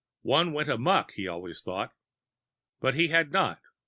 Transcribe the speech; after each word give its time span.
One 0.23 0.51
went 0.53 0.67
amok, 0.67 1.11
he 1.11 1.25
had 1.25 1.29
always 1.29 1.61
thought. 1.61 1.91
But 2.79 2.95
he 2.95 3.09
had 3.09 3.31
not. 3.31 3.61